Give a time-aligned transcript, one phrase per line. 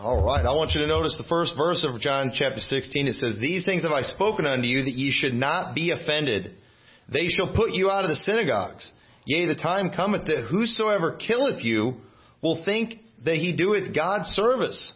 [0.00, 0.46] All right.
[0.46, 3.08] I want you to notice the first verse of John chapter 16.
[3.08, 6.54] It says, These things have I spoken unto you that ye should not be offended.
[7.12, 8.88] They shall put you out of the synagogues.
[9.24, 11.96] Yea, the time cometh that whosoever killeth you
[12.40, 14.94] will think that he doeth God's service.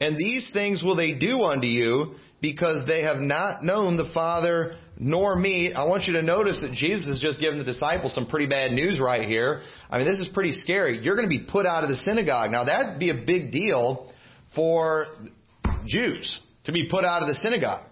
[0.00, 4.76] And these things will they do unto you because they have not known the Father
[4.96, 5.74] nor me.
[5.74, 8.72] I want you to notice that Jesus has just given the disciples some pretty bad
[8.72, 9.60] news right here.
[9.90, 11.00] I mean, this is pretty scary.
[11.00, 12.50] You're going to be put out of the synagogue.
[12.50, 14.10] Now, that'd be a big deal
[14.54, 15.06] for
[15.86, 17.86] Jews to be put out of the synagogue.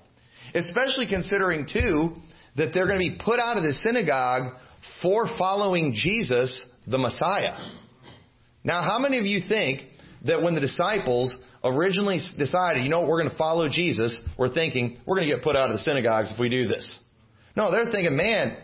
[0.55, 2.15] Especially considering, too,
[2.57, 4.55] that they're going to be put out of the synagogue
[5.03, 7.57] for following Jesus, the Messiah.
[8.65, 9.83] Now, how many of you think
[10.25, 14.99] that when the disciples originally decided, you know, we're going to follow Jesus, we're thinking,
[15.07, 16.99] we're going to get put out of the synagogues if we do this?
[17.57, 18.57] No, they're thinking, man,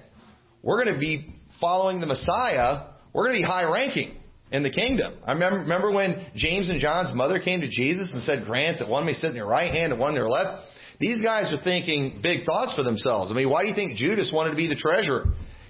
[0.63, 2.89] we're going to be following the Messiah.
[3.13, 4.17] We're going to be high ranking
[4.53, 5.19] in the kingdom.
[5.27, 8.89] I remember, remember when James and John's mother came to Jesus and said, Grant that
[8.89, 10.69] one may sit in your right hand and one in your left.
[11.01, 13.33] These guys are thinking big thoughts for themselves.
[13.33, 15.25] I mean, why do you think Judas wanted to be the treasurer?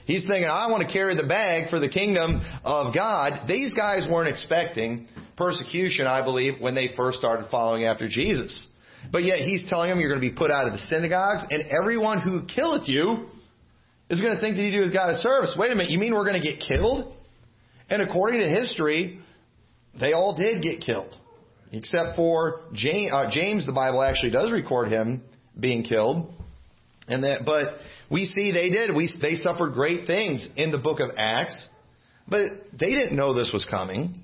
[0.04, 3.48] He's thinking, I want to carry the bag for the kingdom of God.
[3.48, 8.66] These guys weren't expecting persecution, I believe, when they first started following after Jesus.
[9.10, 11.62] But yet he's telling them you're going to be put out of the synagogues, and
[11.70, 13.28] everyone who killeth you
[14.10, 15.54] is going to think that you do with God a service.
[15.56, 17.16] Wait a minute, you mean we're going to get killed?
[17.92, 19.20] And according to history,
[20.00, 21.14] they all did get killed.
[21.72, 25.22] Except for James, uh, James, the Bible actually does record him
[25.60, 26.32] being killed.
[27.06, 28.96] And that, but we see they did.
[28.96, 31.68] We, they suffered great things in the book of Acts,
[32.26, 34.22] but they didn't know this was coming.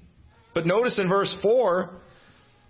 [0.55, 1.91] But notice in verse 4,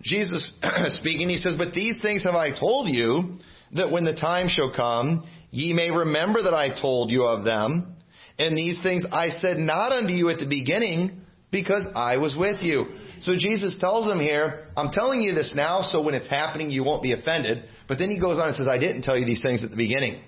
[0.03, 0.53] Jesus
[0.99, 3.39] speaking, he says, But these things have I told you,
[3.77, 7.98] that when the time shall come, ye may remember that I told you of them.
[8.39, 12.63] And these things I said not unto you at the beginning, because I was with
[12.63, 12.87] you.
[13.21, 16.85] So Jesus tells them here, I'm telling you this now, so when it's happening, you
[16.85, 17.65] won't be offended.
[17.89, 19.77] But then he goes on and says, I didn't tell you these things at the
[19.77, 20.23] beginning.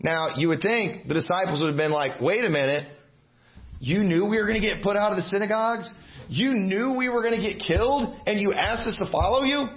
[0.00, 2.90] Now, you would think the disciples would have been like, wait a minute.
[3.78, 5.90] You knew we were going to get put out of the synagogues?
[6.28, 9.68] You knew we were going to get killed and you asked us to follow you?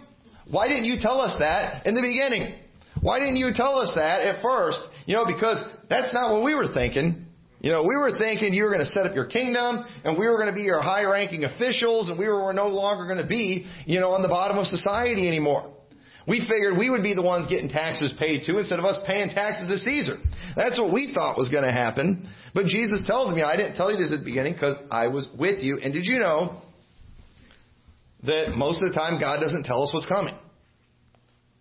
[0.50, 2.56] Why didn't you tell us that in the beginning?
[3.02, 4.80] Why didn't you tell us that at first?
[5.10, 7.26] You know, because that's not what we were thinking.
[7.62, 10.28] You know, we were thinking you were going to set up your kingdom and we
[10.28, 13.28] were going to be your high ranking officials and we were no longer going to
[13.28, 15.74] be, you know, on the bottom of society anymore.
[16.28, 19.30] We figured we would be the ones getting taxes paid to instead of us paying
[19.32, 20.18] taxes to Caesar.
[20.56, 22.30] That's what we thought was going to happen.
[22.54, 25.28] But Jesus tells me, I didn't tell you this at the beginning because I was
[25.36, 25.80] with you.
[25.82, 26.62] And did you know
[28.26, 30.38] that most of the time God doesn't tell us what's coming?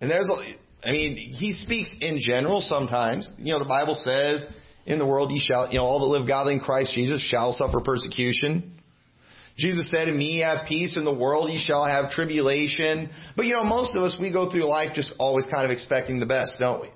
[0.03, 3.31] And there's, a, I mean, He speaks in general sometimes.
[3.39, 4.47] You know, the Bible says,
[4.87, 7.53] in the world ye shall, you know, all that live godly in Christ Jesus shall
[7.53, 8.73] suffer persecution.
[9.59, 13.11] Jesus said, in me have peace, in the world ye shall have tribulation.
[13.37, 16.21] But you know, most of us, we go through life just always kind of expecting
[16.21, 16.89] the best, don't we?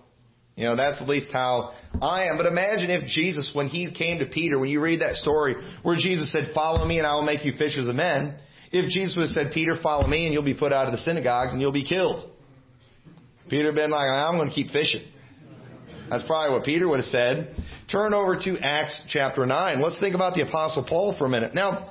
[0.56, 2.36] You know, that's at least how I am.
[2.36, 5.96] But imagine if Jesus, when he came to Peter, when you read that story where
[5.96, 8.36] Jesus said, follow me and I will make you fishers of men.
[8.70, 10.98] If Jesus would have said, Peter, follow me and you'll be put out of the
[10.98, 12.31] synagogues and you'll be killed.
[13.52, 15.02] Peter have been like, I'm going to keep fishing.
[16.08, 17.54] That's probably what Peter would have said.
[17.90, 19.82] Turn over to Acts chapter 9.
[19.82, 21.54] Let's think about the Apostle Paul for a minute.
[21.54, 21.90] Now,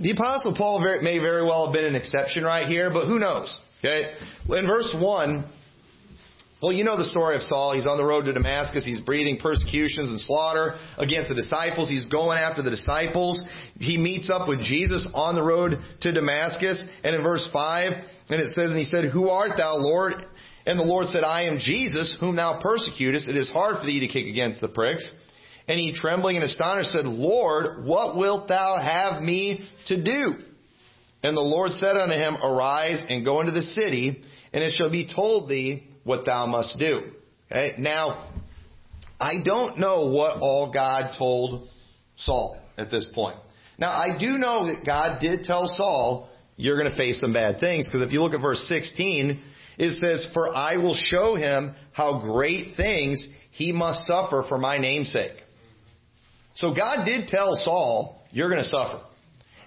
[0.00, 3.56] the Apostle Paul may very well have been an exception right here, but who knows?
[3.78, 4.12] Okay?
[4.48, 5.44] In verse 1,
[6.60, 7.74] well, you know the story of Saul.
[7.76, 8.84] He's on the road to Damascus.
[8.84, 11.88] He's breathing persecutions and slaughter against the disciples.
[11.88, 13.40] He's going after the disciples.
[13.78, 16.84] He meets up with Jesus on the road to Damascus.
[17.04, 17.92] And in verse 5,
[18.30, 20.26] and it says, And he said, Who art thou, Lord?
[20.64, 23.28] And the Lord said, I am Jesus, whom thou persecutest.
[23.28, 25.10] It is hard for thee to kick against the pricks.
[25.68, 30.34] And he, trembling and astonished, said, Lord, what wilt thou have me to do?
[31.22, 34.22] And the Lord said unto him, Arise and go into the city,
[34.52, 37.12] and it shall be told thee what thou must do.
[37.50, 37.74] Okay?
[37.78, 38.28] Now,
[39.20, 41.68] I don't know what all God told
[42.16, 43.36] Saul at this point.
[43.78, 47.60] Now, I do know that God did tell Saul, you're going to face some bad
[47.60, 49.42] things, because if you look at verse 16,
[49.82, 54.78] it says, For I will show him how great things he must suffer for my
[54.78, 55.32] namesake.
[56.54, 59.02] So God did tell Saul, You're going to suffer.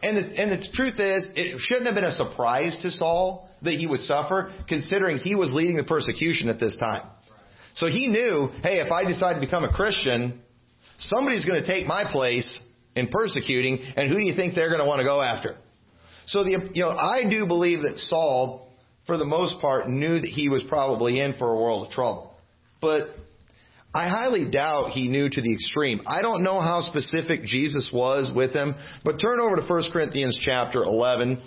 [0.02, 3.74] And the, and the truth is, it shouldn't have been a surprise to Saul that
[3.74, 7.10] he would suffer, considering he was leading the persecution at this time.
[7.74, 10.42] So he knew, hey, if I decide to become a Christian,
[10.98, 12.62] somebody's going to take my place
[12.96, 15.58] in persecuting, and who do you think they're going to want to go after?
[16.28, 18.65] So the, you know, I do believe that Saul
[19.06, 22.34] for the most part, knew that he was probably in for a world of trouble.
[22.81, 23.07] But
[23.94, 26.02] I highly doubt he knew to the extreme.
[26.06, 30.40] I don't know how specific Jesus was with him, but turn over to 1 Corinthians
[30.44, 31.42] chapter 11.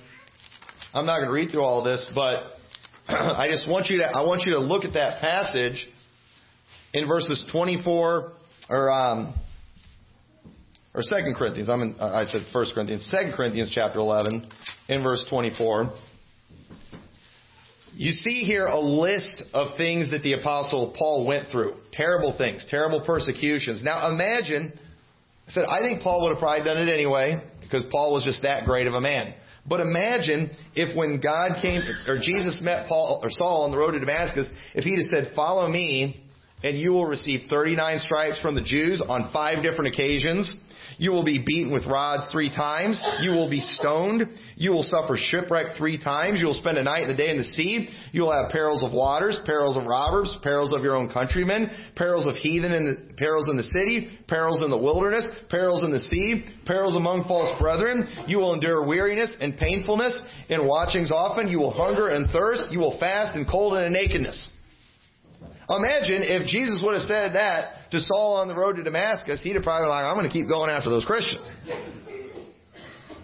[0.94, 2.54] I'm not going to read through all of this, but
[3.08, 5.86] I just want you to I want you to look at that passage
[6.94, 8.32] in verses 24
[8.70, 9.34] or um,
[10.94, 11.68] or Second Corinthians.
[11.68, 14.48] I'm in, I said First Corinthians, Second Corinthians chapter 11
[14.88, 15.92] in verse 24.
[17.98, 21.74] You see here a list of things that the apostle Paul went through.
[21.90, 23.82] Terrible things, terrible persecutions.
[23.82, 24.72] Now imagine,
[25.48, 28.42] I said, I think Paul would have probably done it anyway, because Paul was just
[28.42, 29.34] that great of a man.
[29.66, 33.90] But imagine if when God came, or Jesus met Paul, or Saul on the road
[33.90, 36.22] to Damascus, if he'd have said, follow me,
[36.62, 40.54] and you will receive 39 stripes from the Jews on five different occasions,
[40.98, 43.00] you will be beaten with rods three times.
[43.20, 44.28] You will be stoned.
[44.56, 46.40] You will suffer shipwreck three times.
[46.40, 47.88] You will spend a night and a day in the sea.
[48.10, 52.26] You will have perils of waters, perils of robbers, perils of your own countrymen, perils
[52.26, 56.00] of heathen in the, perils in the city, perils in the wilderness, perils in the
[56.00, 58.08] sea, perils among false brethren.
[58.26, 61.46] You will endure weariness and painfulness in watchings often.
[61.46, 62.72] You will hunger and thirst.
[62.72, 64.50] You will fast and cold and nakedness.
[65.70, 69.54] Imagine if Jesus would have said that to Saul on the road to Damascus, he'd
[69.54, 71.50] have probably like, I'm going to keep going after those Christians.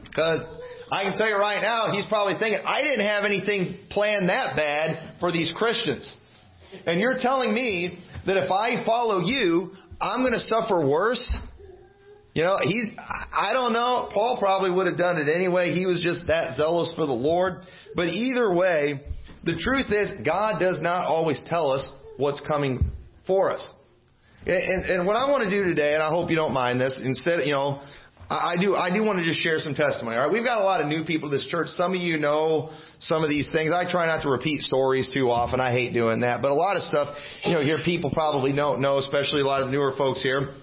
[0.04, 0.44] Because
[0.90, 4.56] I can tell you right now, he's probably thinking, I didn't have anything planned that
[4.56, 6.14] bad for these Christians.
[6.86, 11.36] And you're telling me that if I follow you, I'm going to suffer worse?
[12.34, 14.08] You know, he's, I don't know.
[14.12, 15.72] Paul probably would have done it anyway.
[15.72, 17.60] He was just that zealous for the Lord.
[17.94, 19.02] But either way,
[19.44, 22.90] the truth is, God does not always tell us what's coming
[23.26, 23.72] for us.
[24.46, 27.00] And, and what I want to do today, and I hope you don't mind this,
[27.02, 27.80] instead, you know,
[28.28, 30.16] I do, I do want to just share some testimony.
[30.16, 31.68] All right, we've got a lot of new people to this church.
[31.76, 33.72] Some of you know some of these things.
[33.72, 35.60] I try not to repeat stories too often.
[35.60, 36.40] I hate doing that.
[36.40, 39.62] But a lot of stuff, you know, here people probably don't know, especially a lot
[39.62, 40.54] of newer folks here.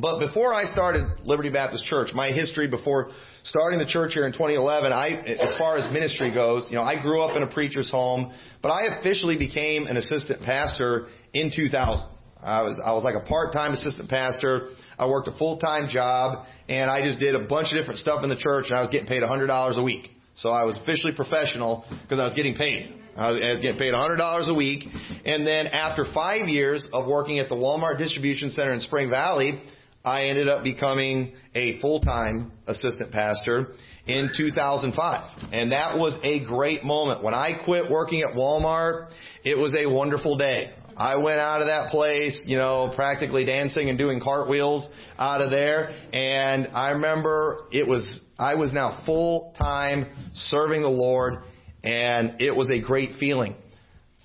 [0.00, 3.10] But before I started Liberty Baptist Church, my history before
[3.44, 7.00] starting the church here in 2011, I, as far as ministry goes, you know, I
[7.00, 8.32] grew up in a preacher's home,
[8.62, 12.11] but I officially became an assistant pastor in 2000.
[12.42, 14.68] I was, I was like a part-time assistant pastor.
[14.98, 18.30] I worked a full-time job and I just did a bunch of different stuff in
[18.30, 20.10] the church and I was getting paid $100 a week.
[20.34, 22.94] So I was officially professional because I was getting paid.
[23.16, 24.88] I was getting paid $100 a week.
[25.24, 29.60] And then after five years of working at the Walmart distribution center in Spring Valley,
[30.04, 33.72] I ended up becoming a full-time assistant pastor
[34.06, 35.52] in 2005.
[35.52, 37.22] And that was a great moment.
[37.22, 39.10] When I quit working at Walmart,
[39.44, 40.72] it was a wonderful day.
[41.02, 44.86] I went out of that place, you know, practically dancing and doing cartwheels
[45.18, 45.90] out of there.
[46.12, 51.42] And I remember it was, I was now full time serving the Lord
[51.82, 53.56] and it was a great feeling.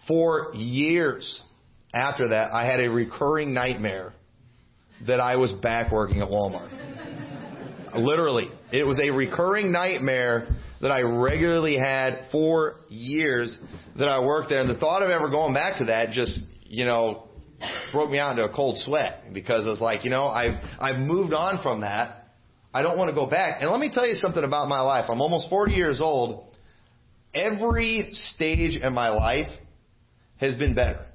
[0.07, 1.41] For years
[1.95, 4.13] after that, I had a recurring nightmare
[5.07, 6.69] that I was back working at Walmart.
[7.95, 8.49] Literally.
[8.71, 10.47] It was a recurring nightmare
[10.81, 13.57] that I regularly had for years
[13.97, 14.61] that I worked there.
[14.61, 17.27] And the thought of ever going back to that just, you know,
[17.91, 20.99] broke me out into a cold sweat because I was like, you know, I've, I've
[20.99, 22.25] moved on from that.
[22.73, 23.61] I don't want to go back.
[23.61, 25.05] And let me tell you something about my life.
[25.09, 26.45] I'm almost 40 years old.
[27.33, 29.49] Every stage in my life
[30.37, 31.05] has been better.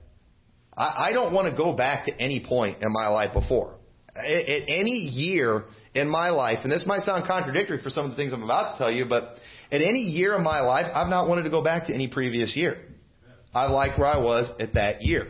[0.77, 3.77] I, I don't want to go back to any point in my life before.
[4.17, 5.65] At, at any year
[5.95, 8.73] in my life, and this might sound contradictory for some of the things I'm about
[8.73, 9.37] to tell you, but
[9.71, 12.57] at any year in my life, I've not wanted to go back to any previous
[12.57, 12.79] year.
[13.55, 15.29] I like where I was at that year.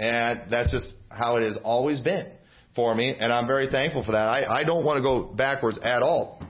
[0.00, 2.32] And that's just how it has always been
[2.74, 4.28] for me, and I'm very thankful for that.
[4.28, 6.42] I, I don't want to go backwards at all.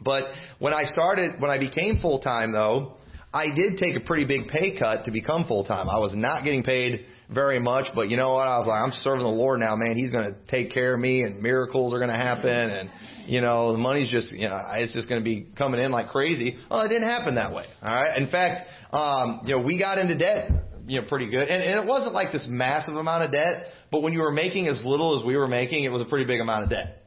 [0.00, 0.24] But
[0.58, 2.96] when I started, when I became full time though,
[3.32, 5.88] I did take a pretty big pay cut to become full time.
[5.88, 8.46] I was not getting paid very much, but you know what?
[8.46, 9.96] I was like, I'm serving the Lord now, man.
[9.96, 12.90] He's going to take care of me and miracles are going to happen and,
[13.24, 16.08] you know, the money's just, you know, it's just going to be coming in like
[16.08, 16.58] crazy.
[16.70, 17.64] Well, it didn't happen that way.
[17.80, 18.18] All right.
[18.20, 20.50] In fact, um, you know, we got into debt,
[20.86, 21.48] you know, pretty good.
[21.48, 24.68] And, and it wasn't like this massive amount of debt, but when you were making
[24.68, 26.98] as little as we were making, it was a pretty big amount of debt.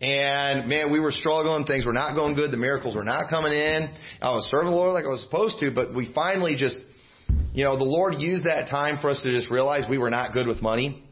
[0.00, 1.64] And man, we were struggling.
[1.66, 2.50] Things were not going good.
[2.50, 3.88] The miracles were not coming in.
[4.20, 6.80] I was serving the Lord like I was supposed to, but we finally just
[7.54, 10.32] you know, the Lord used that time for us to just realize we were not
[10.32, 11.04] good with money.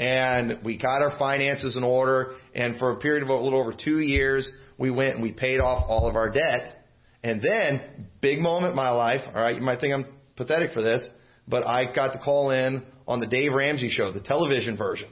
[0.00, 2.34] And we got our finances in order.
[2.54, 5.60] And for a period of a little over two years, we went and we paid
[5.60, 6.78] off all of our debt.
[7.22, 11.08] And then, big moment in my life, alright, you might think I'm pathetic for this,
[11.48, 15.08] but I got to call in on the Dave Ramsey show, the television version.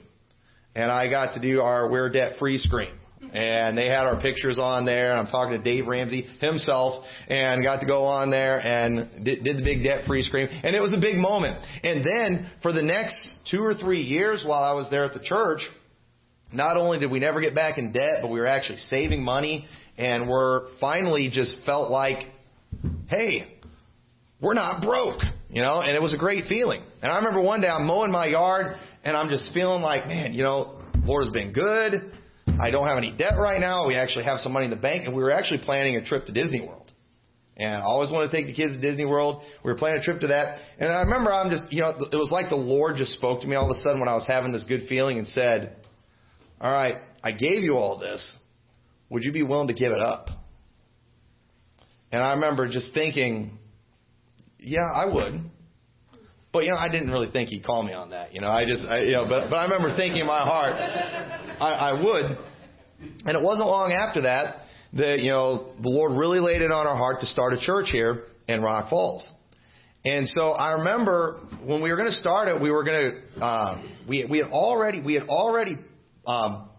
[0.75, 2.93] And I got to do our We're Debt Free screen
[3.33, 5.11] and they had our pictures on there.
[5.11, 9.43] and I'm talking to Dave Ramsey himself, and got to go on there and did,
[9.43, 11.65] did the big debt free screen, and it was a big moment.
[11.83, 15.19] And then for the next two or three years while I was there at the
[15.19, 15.61] church,
[16.51, 19.67] not only did we never get back in debt, but we were actually saving money,
[19.97, 22.27] and we're finally just felt like
[23.07, 23.59] hey,
[24.41, 26.81] we're not broke, you know, and it was a great feeling.
[27.01, 30.33] And I remember one day I'm mowing my yard and I'm just feeling like, man,
[30.33, 32.11] you know, Lord has been good.
[32.59, 33.87] I don't have any debt right now.
[33.87, 36.25] We actually have some money in the bank and we were actually planning a trip
[36.25, 36.91] to Disney World.
[37.57, 39.43] And I always wanted to take the kids to Disney World.
[39.63, 40.59] We were planning a trip to that.
[40.79, 43.47] And I remember I'm just, you know, it was like the Lord just spoke to
[43.47, 45.75] me all of a sudden when I was having this good feeling and said,
[46.59, 48.37] all right, I gave you all this.
[49.09, 50.29] Would you be willing to give it up?
[52.11, 53.57] And I remember just thinking,
[54.61, 55.51] yeah, I would.
[56.53, 58.33] But you know, I didn't really think he'd call me on that.
[58.33, 60.73] You know, I just, I, you know, but but I remember thinking in my heart,
[61.59, 62.37] I, I would.
[63.25, 64.57] And it wasn't long after that
[64.93, 67.87] that you know the Lord really laid it on our heart to start a church
[67.91, 69.31] here in Rock Falls.
[70.03, 73.45] And so I remember when we were going to start it, we were going to
[73.45, 75.77] um, we we had already we had already
[76.27, 76.69] um,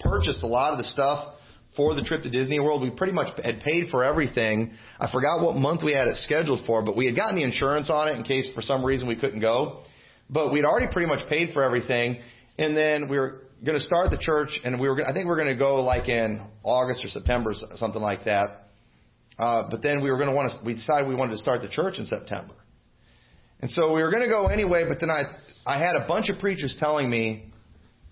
[0.00, 1.34] purchased a lot of the stuff
[1.76, 2.82] for the trip to Disney World.
[2.82, 4.72] We pretty much had paid for everything.
[5.00, 7.90] I forgot what month we had it scheduled for, but we had gotten the insurance
[7.90, 9.82] on it in case for some reason we couldn't go.
[10.28, 12.20] But we'd already pretty much paid for everything.
[12.58, 15.30] And then we were going to start the church, and we were, I think we
[15.30, 18.68] were going to go like in August or September, something like that.
[19.38, 21.62] Uh, but then we were going to want to, we decided we wanted to start
[21.62, 22.54] the church in September.
[23.60, 25.22] And so we were going to go anyway, but then I,
[25.64, 27.51] I had a bunch of preachers telling me,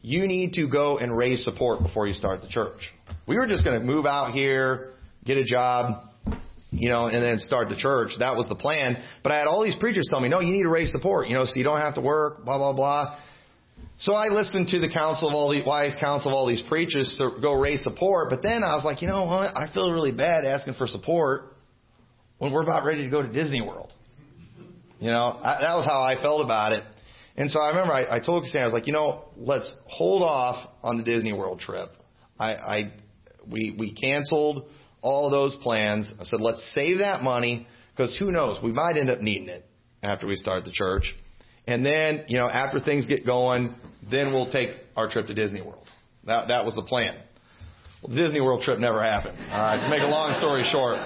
[0.02, 2.78] you need to go and raise support before you start the church.
[3.26, 4.92] We were just going to move out here,
[5.24, 6.08] get a job,
[6.70, 8.12] you know, and then start the church.
[8.18, 8.96] That was the plan.
[9.22, 11.34] But I had all these preachers tell me, no, you need to raise support, you
[11.34, 13.18] know, so you don't have to work, blah, blah, blah.
[13.98, 17.14] So I listened to the counsel of all the wise counsel of all these preachers
[17.18, 18.30] to go raise support.
[18.30, 19.54] But then I was like, you know what?
[19.54, 21.54] I feel really bad asking for support
[22.38, 23.92] when we're about ready to go to Disney World.
[25.00, 26.84] You know, I, that was how I felt about it.
[27.36, 30.22] And so I remember I, I told Christine, I was like, you know, let's hold
[30.22, 31.90] off on the Disney World trip.
[32.38, 32.92] I, I
[33.46, 34.68] we we canceled
[35.02, 36.12] all those plans.
[36.18, 39.64] I said, let's save that money because who knows, we might end up needing it
[40.02, 41.14] after we start the church.
[41.66, 43.74] And then, you know, after things get going,
[44.10, 45.86] then we'll take our trip to Disney World.
[46.24, 47.16] That that was the plan.
[48.02, 49.38] Well, the Disney World trip never happened.
[49.50, 50.96] All right, to make a long story short,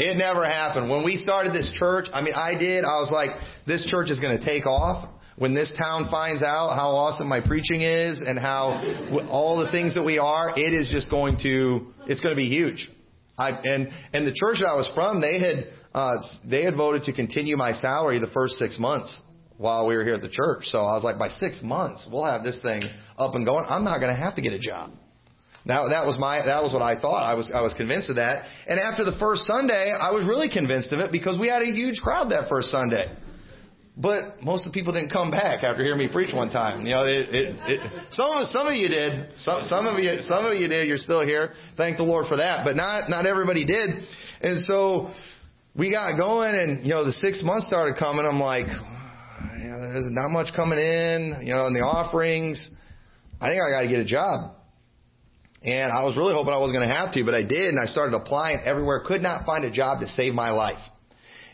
[0.00, 0.90] it never happened.
[0.90, 2.84] When we started this church, I mean, I did.
[2.84, 3.30] I was like,
[3.66, 7.40] this church is going to take off when this town finds out how awesome my
[7.40, 8.82] preaching is and how
[9.30, 12.48] all the things that we are, it is just going to, it's going to be
[12.48, 12.88] huge.
[13.38, 16.12] I, and and the church that I was from, they had uh,
[16.48, 19.20] they had voted to continue my salary the first six months
[19.56, 20.64] while we were here at the church.
[20.64, 22.82] So I was like, by six months, we'll have this thing
[23.16, 23.64] up and going.
[23.68, 24.90] I'm not going to have to get a job.
[25.64, 27.22] Now that was my that was what I thought.
[27.22, 28.44] I was I was convinced of that.
[28.66, 31.70] And after the first Sunday, I was really convinced of it because we had a
[31.70, 33.10] huge crowd that first Sunday.
[33.96, 36.86] But most of the people didn't come back after hearing me preach one time.
[36.86, 37.80] You know, it, it, it,
[38.10, 39.36] some some of you did.
[39.36, 40.88] Some some of you some of you did.
[40.88, 41.52] You're still here.
[41.76, 42.64] Thank the Lord for that.
[42.64, 43.90] But not not everybody did.
[44.40, 45.10] And so
[45.76, 48.24] we got going, and you know, the six months started coming.
[48.24, 51.42] I'm like, you know, there's not much coming in.
[51.44, 52.66] You know, in the offerings.
[53.42, 54.54] I think I got to get a job.
[55.64, 57.78] And I was really hoping I wasn't going to have to, but I did, and
[57.78, 59.02] I started applying everywhere.
[59.04, 60.80] Could not find a job to save my life.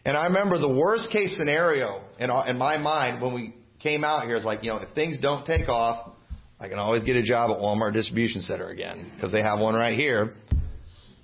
[0.09, 4.25] And I remember the worst case scenario in, in my mind when we came out
[4.25, 6.13] here is like, you know, if things don't take off,
[6.59, 9.75] I can always get a job at Walmart Distribution Center again because they have one
[9.75, 10.35] right here.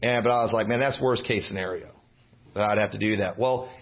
[0.02, 1.92] And but I was like, man, that's worst case scenario
[2.54, 3.38] that I'd have to do that.
[3.38, 3.72] Well,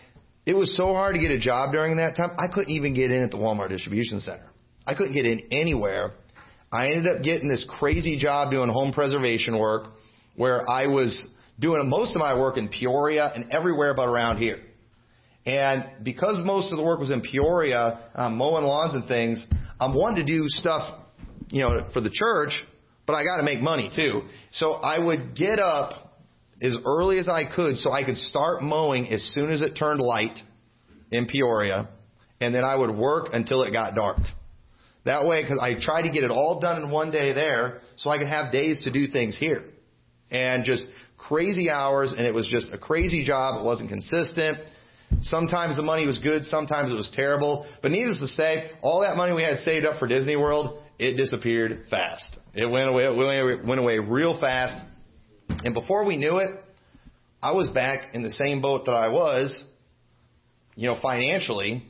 [0.47, 2.37] it was so hard to get a job during that time.
[2.39, 4.47] I couldn't even get in at the Walmart Distribution Center.
[4.87, 6.13] I couldn't get in anywhere.
[6.71, 9.95] I ended up getting this crazy job doing home preservation work
[10.37, 11.27] where I was
[11.59, 14.61] doing most of my work in Peoria and everywhere but around here.
[15.45, 19.45] And because most of the work was in Peoria, um, mowing lawns and things,
[19.81, 21.01] I'm wanting to do stuff,
[21.49, 22.63] you know, for the church,
[23.07, 24.23] but I got to make money too.
[24.53, 26.13] So I would get up
[26.63, 30.01] as early as I could so I could start mowing as soon as it turned
[30.01, 30.39] light
[31.11, 31.89] in Peoria,
[32.41, 34.19] and then I would work until it got dark.
[35.05, 38.09] That way, because I tried to get it all done in one day there, so
[38.09, 39.65] I could have days to do things here.
[40.31, 40.87] And just
[41.19, 43.61] crazy hours, and it was just a crazy job.
[43.61, 44.59] It wasn't consistent.
[45.23, 47.67] Sometimes the money was good, sometimes it was terrible.
[47.83, 51.17] But needless to say, all that money we had saved up for Disney World, it
[51.17, 52.39] disappeared fast.
[52.55, 54.77] It went away, it went away real fast.
[55.49, 56.59] And before we knew it,
[57.43, 59.65] I was back in the same boat that I was,
[60.77, 61.85] you know, financially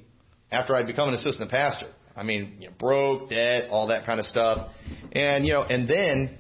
[0.51, 1.87] after I'd become an assistant pastor.
[2.17, 4.71] I mean, you know, broke, debt, all that kind of stuff.
[5.13, 6.39] And, you know, and then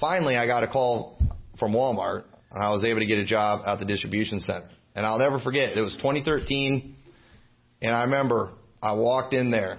[0.00, 1.18] finally I got a call
[1.58, 4.68] from Walmart and I was able to get a job at the distribution center.
[4.94, 6.96] And I'll never forget, it was 2013,
[7.80, 9.78] and I remember I walked in there,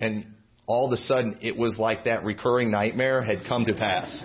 [0.00, 0.26] and
[0.66, 4.24] all of a sudden it was like that recurring nightmare had come to pass.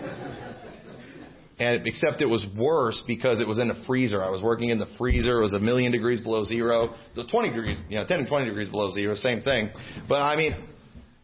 [1.59, 4.23] and except it was worse because it was in a freezer.
[4.23, 5.39] I was working in the freezer.
[5.39, 6.95] It was a million degrees below zero.
[7.13, 9.69] So 20 degrees, you know, 10 and 20 degrees below zero, same thing.
[10.09, 10.53] But I mean,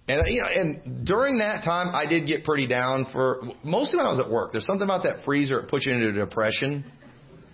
[0.07, 4.07] and you know, and during that time, I did get pretty down for mostly when
[4.07, 4.51] I was at work.
[4.51, 6.83] There's something about that freezer it puts you into depression.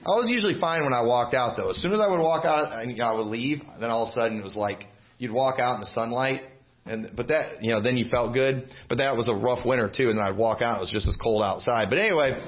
[0.05, 1.71] I was usually fine when I walked out though.
[1.71, 4.13] As soon as I would walk out and I would leave, then all of a
[4.13, 4.85] sudden it was like
[5.17, 6.41] you'd walk out in the sunlight
[6.85, 8.67] and but that you know then you felt good.
[8.87, 10.77] But that was a rough winter too, and then I'd walk out.
[10.77, 11.89] It was just as cold outside.
[11.89, 12.39] But anyway,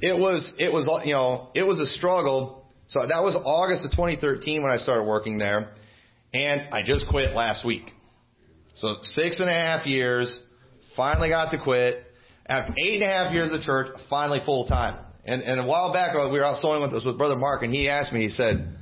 [0.00, 2.66] it was it was you know it was a struggle.
[2.86, 5.72] So that was August of 2013 when I started working there,
[6.32, 7.90] and I just quit last week.
[8.76, 10.42] So six and a half years,
[10.96, 12.04] finally got to quit.
[12.46, 15.04] After eight and a half years of church, finally full time.
[15.24, 17.72] And, and a while back, we were out sewing with us with Brother Mark, and
[17.72, 18.76] he asked me, he said,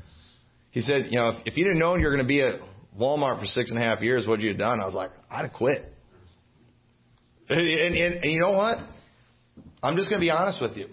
[0.70, 2.60] he said, you know, if, if you didn't know you were going to be at
[2.98, 4.80] Walmart for six and a half years, what'd you have done?
[4.80, 5.92] I was like, I'd have quit.
[7.48, 8.78] And, and, and you know what?
[9.82, 10.88] I'm just going to be honest with you.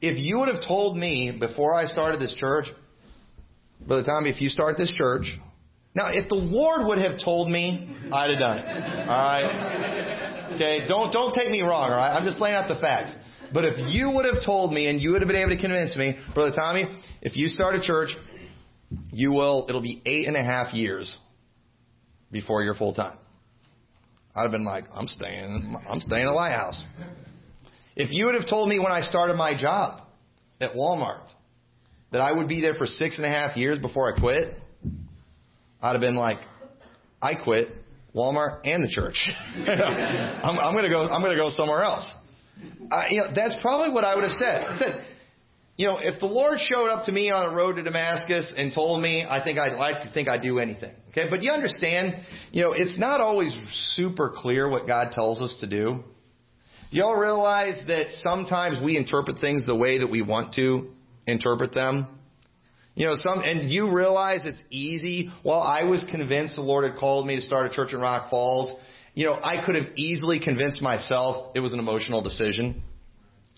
[0.00, 2.66] If you would have told me before I started this church,
[3.86, 5.26] Brother Tommy, if you start this church,
[5.94, 8.66] now if the Lord would have told me, I'd have done it.
[8.66, 10.50] All right?
[10.54, 11.90] Okay, don't don't take me wrong.
[11.90, 13.14] All right, I'm just laying out the facts.
[13.52, 15.96] But if you would have told me and you would have been able to convince
[15.96, 16.84] me, Brother Tommy,
[17.20, 18.10] if you start a church,
[19.10, 19.66] you will.
[19.68, 21.16] It'll be eight and a half years
[22.30, 23.18] before you're full time.
[24.34, 26.82] I'd have been like, I'm staying, I'm staying at the Lighthouse.
[27.94, 30.02] If you would have told me when I started my job
[30.60, 31.26] at Walmart
[32.10, 34.54] that I would be there for six and a half years before I quit,
[35.82, 36.38] I'd have been like,
[37.20, 37.68] I quit
[38.14, 39.28] Walmart and the church.
[39.56, 41.02] I'm, I'm going to go.
[41.08, 42.10] I'm going to go somewhere else.
[42.92, 44.64] I, you know, that's probably what I would have said.
[44.64, 45.06] I said,
[45.76, 48.72] you know, if the Lord showed up to me on the road to Damascus and
[48.72, 50.94] told me, I think I'd like to think I'd do anything.
[51.10, 52.14] Okay, but you understand,
[52.52, 53.52] you know, it's not always
[53.94, 56.04] super clear what God tells us to do.
[56.90, 60.90] Y'all realize that sometimes we interpret things the way that we want to
[61.26, 62.06] interpret them.
[62.94, 65.30] You know, some, and you realize it's easy.
[65.42, 68.28] While I was convinced the Lord had called me to start a church in Rock
[68.28, 68.78] Falls,
[69.14, 72.82] you know, I could have easily convinced myself it was an emotional decision.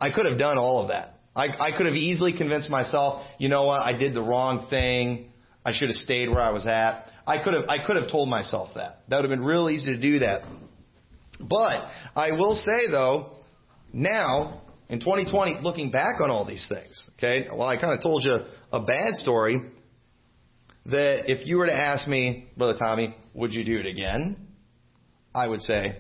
[0.04, 1.14] I could have done all of that.
[1.34, 5.30] I, I could have easily convinced myself, you know what, I did the wrong thing.
[5.64, 7.06] I should have stayed where I was at.
[7.26, 8.98] I could have, I could have told myself that.
[9.08, 10.42] That would have been real easy to do that.
[11.40, 13.30] But I will say though,
[13.94, 18.24] now in 2020, looking back on all these things, okay, well, I kind of told
[18.24, 18.40] you
[18.72, 19.58] a bad story
[20.84, 24.48] that if you were to ask me, Brother Tommy, would you do it again?
[25.34, 25.96] I would say,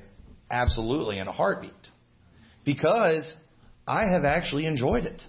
[0.50, 1.72] absolutely, in a heartbeat.
[2.66, 3.34] Because
[3.86, 5.20] I have actually enjoyed it.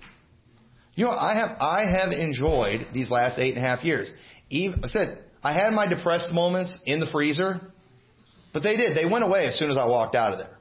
[0.95, 4.11] You know, I have, I have enjoyed these last eight and a half years.
[4.49, 7.61] Even, I said, I had my depressed moments in the freezer,
[8.53, 8.95] but they did.
[8.95, 10.57] They went away as soon as I walked out of there.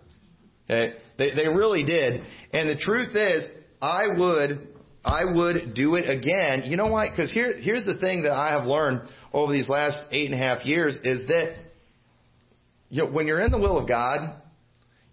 [0.69, 0.97] Okay?
[1.19, 2.23] They, they really did.
[2.53, 3.49] And the truth is,
[3.81, 4.69] I would,
[5.05, 6.65] I would do it again.
[6.69, 7.11] You know why?
[7.11, 10.43] Because here, here's the thing that I have learned over these last eight and a
[10.43, 11.57] half years is that
[12.91, 14.41] you know, when you're in the will of God,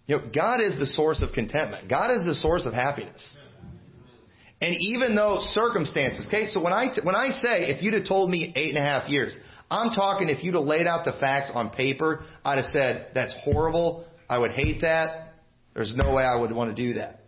[0.07, 1.89] you know, God is the source of contentment.
[1.89, 3.37] God is the source of happiness.
[4.59, 8.29] And even though circumstances, okay, so when I, when I say, if you'd have told
[8.29, 9.35] me eight and a half years,
[9.71, 13.33] I'm talking if you'd have laid out the facts on paper, I'd have said, that's
[13.43, 14.05] horrible.
[14.29, 15.33] I would hate that.
[15.73, 17.21] There's no way I would want to do that.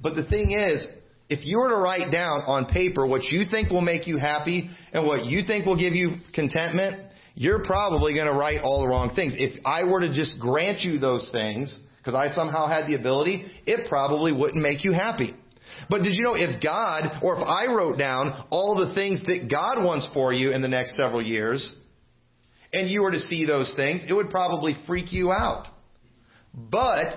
[0.00, 0.86] But the thing is,
[1.28, 4.70] if you were to write down on paper what you think will make you happy
[4.92, 8.88] and what you think will give you contentment, you're probably going to write all the
[8.88, 9.34] wrong things.
[9.36, 13.50] If I were to just grant you those things, because I somehow had the ability,
[13.66, 15.34] it probably wouldn't make you happy.
[15.88, 19.48] But did you know if God, or if I wrote down all the things that
[19.50, 21.74] God wants for you in the next several years,
[22.72, 25.66] and you were to see those things, it would probably freak you out.
[26.54, 27.14] But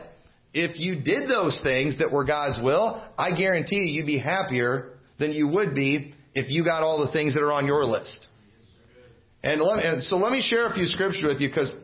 [0.53, 4.99] if you did those things that were God's will, I guarantee you you'd be happier
[5.19, 8.27] than you would be if you got all the things that are on your list.
[9.43, 11.75] And, let, and so let me share a few scriptures with you because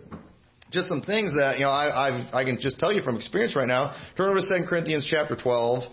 [0.71, 3.55] just some things that you know I I've, i can just tell you from experience
[3.55, 3.95] right now.
[4.15, 5.83] Turn over to 2 Corinthians chapter 12,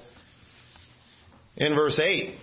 [1.57, 2.39] in verse 8.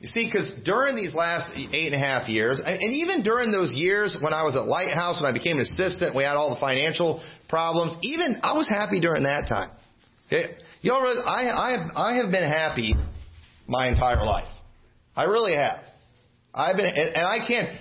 [0.00, 3.72] You see, because during these last eight and a half years, and even during those
[3.72, 6.60] years when I was at Lighthouse, when I became an assistant, we had all the
[6.60, 7.96] financial problems.
[8.02, 9.70] Even I was happy during that time.
[10.26, 12.94] Okay, y'all, I I have, I have been happy
[13.66, 14.48] my entire life.
[15.16, 15.80] I really have.
[16.52, 17.78] I've been, and, and I can't.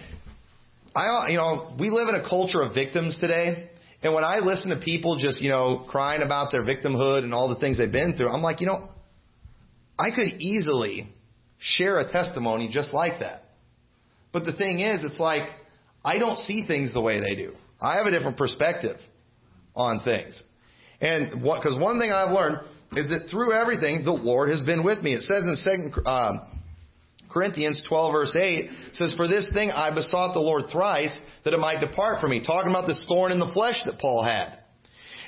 [0.95, 3.69] I, you know, we live in a culture of victims today.
[4.03, 7.49] And when I listen to people just, you know, crying about their victimhood and all
[7.49, 8.89] the things they've been through, I'm like, you know,
[9.97, 11.07] I could easily
[11.57, 13.43] share a testimony just like that.
[14.33, 15.43] But the thing is, it's like,
[16.03, 17.53] I don't see things the way they do.
[17.79, 18.97] I have a different perspective
[19.75, 20.41] on things.
[20.99, 22.57] And what, cause one thing I've learned,
[22.95, 25.13] is that through everything, the Lord has been with me.
[25.13, 26.41] It says in Second um,
[27.33, 31.59] Corinthians 12 verse 8, says, For this thing I besought the Lord thrice that it
[31.59, 32.43] might depart from me.
[32.45, 34.59] Talking about this thorn in the flesh that Paul had.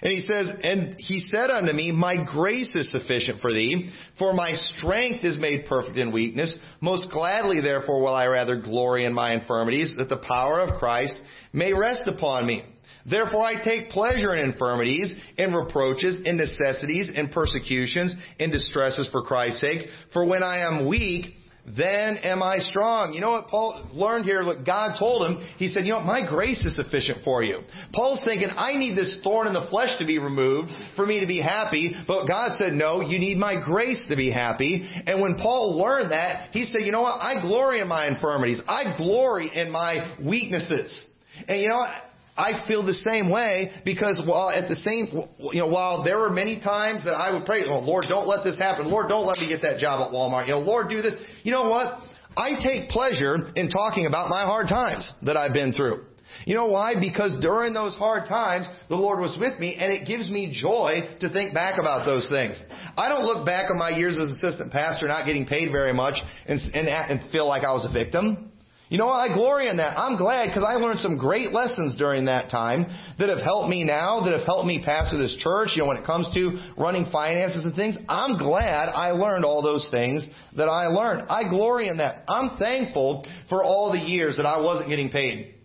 [0.01, 3.89] And he says, And he said unto me, My grace is sufficient for thee,
[4.19, 6.57] for my strength is made perfect in weakness.
[6.81, 11.15] Most gladly, therefore, will I rather glory in my infirmities, that the power of Christ
[11.53, 12.63] may rest upon me.
[13.09, 19.21] Therefore I take pleasure in infirmities, in reproaches, in necessities, in persecutions, in distresses for
[19.21, 19.87] Christ's sake.
[20.11, 23.13] For when I am weak, then am I strong.
[23.13, 24.45] You know what Paul learned here?
[24.45, 27.61] What God told him, he said, you know my grace is sufficient for you.
[27.93, 31.27] Paul's thinking, I need this thorn in the flesh to be removed for me to
[31.27, 31.95] be happy.
[32.07, 34.87] But God said, no, you need my grace to be happy.
[35.07, 38.61] And when Paul learned that, he said, you know what, I glory in my infirmities.
[38.67, 41.09] I glory in my weaknesses.
[41.47, 41.89] And you know what?
[42.37, 45.07] I feel the same way because while at the same,
[45.53, 48.43] you know, while there were many times that I would pray, oh Lord, don't let
[48.43, 48.91] this happen.
[48.91, 50.47] Lord, don't let me get that job at Walmart.
[50.47, 51.15] You know, Lord, do this.
[51.45, 51.99] You know what?
[52.35, 56.03] I take pleasure in talking about my hard times that I've been through.
[56.45, 56.95] You know why?
[56.99, 61.15] Because during those hard times, the Lord was with me and it gives me joy
[61.19, 62.59] to think back about those things.
[62.97, 66.15] I don't look back on my years as assistant pastor not getting paid very much
[66.47, 68.51] and, and, and feel like I was a victim.
[68.95, 69.29] You know what?
[69.29, 69.99] I glory in that.
[69.99, 72.85] I'm glad because I learned some great lessons during that time
[73.19, 75.97] that have helped me now, that have helped me pastor this church, you know, when
[75.97, 77.97] it comes to running finances and things.
[78.07, 81.27] I'm glad I learned all those things that I learned.
[81.29, 82.23] I glory in that.
[82.29, 85.55] I'm thankful for all the years that I wasn't getting paid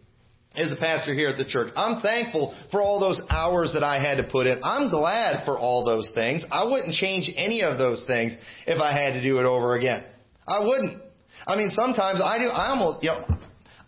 [0.57, 1.73] as a pastor here at the church.
[1.77, 4.61] I'm thankful for all those hours that I had to put in.
[4.65, 6.45] I'm glad for all those things.
[6.51, 8.35] I wouldn't change any of those things
[8.67, 10.05] if I had to do it over again.
[10.49, 11.03] I wouldn't.
[11.47, 13.25] I mean, sometimes I do, I almost, you know,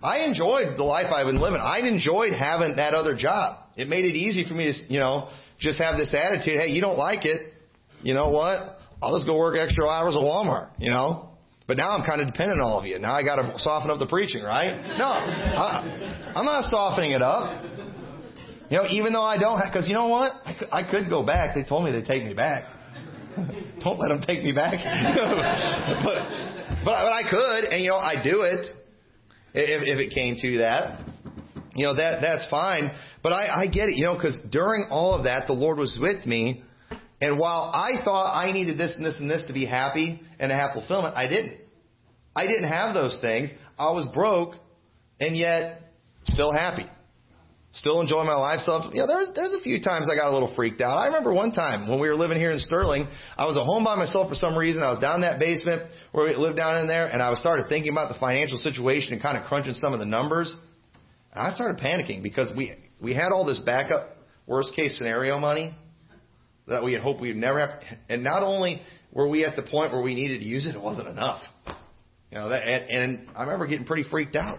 [0.02, 1.60] I enjoyed the life I've been living.
[1.60, 3.58] I enjoyed having that other job.
[3.76, 6.60] It made it easy for me to, you know, just have this attitude.
[6.60, 7.52] Hey, you don't like it.
[8.02, 8.78] You know what?
[9.00, 11.30] I'll just go work extra hours at Walmart, you know?
[11.68, 12.98] But now I'm kind of dependent on all of you.
[12.98, 14.74] Now I got to soften up the preaching, right?
[14.98, 17.64] No, I, I'm not softening it up.
[18.68, 20.32] You know, even though I don't, have because you know what?
[20.44, 21.54] I could, I could go back.
[21.54, 22.64] They told me they'd take me back.
[23.84, 24.80] don't let them take me back.
[26.04, 28.66] but but, but I could, and you know, I do it
[29.54, 31.00] if, if it came to that.
[31.74, 32.90] You know, that that's fine.
[33.22, 35.98] But I, I get it, you know, because during all of that, the Lord was
[36.00, 36.64] with me.
[37.20, 40.50] And while I thought I needed this and this and this to be happy and
[40.50, 41.60] to have fulfillment, I didn't.
[42.34, 43.50] I didn't have those things.
[43.78, 44.54] I was broke
[45.20, 45.82] and yet
[46.24, 46.86] still happy
[47.72, 48.60] still enjoy my life.
[48.60, 50.98] So, you know, there's, there's a few times I got a little freaked out.
[50.98, 53.84] I remember one time when we were living here in Sterling, I was at home
[53.84, 54.82] by myself for some reason.
[54.82, 57.66] I was down in that basement where we lived down in there and I started
[57.68, 60.54] thinking about the financial situation and kind of crunching some of the numbers.
[61.32, 65.74] And I started panicking because we, we had all this backup worst case scenario money
[66.68, 67.70] that we had hoped we'd never have.
[68.08, 68.82] And not only
[69.12, 71.42] were we at the point where we needed to use it, it wasn't enough.
[72.30, 74.58] You know, that, and, and I remember getting pretty freaked out.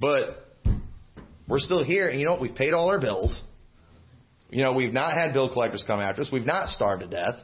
[0.00, 0.49] But
[1.50, 2.40] we're still here, and you know what?
[2.40, 3.38] We've paid all our bills.
[4.50, 6.30] You know, we've not had bill collectors come after us.
[6.32, 7.34] We've not starved to death.